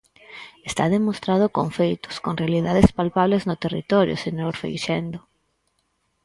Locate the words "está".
0.69-0.83